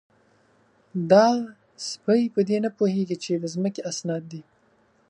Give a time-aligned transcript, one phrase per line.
[1.11, 1.27] _دا
[1.89, 4.41] سپۍ په دې نه پوهېږي چې د ځمکې اسناد دي؟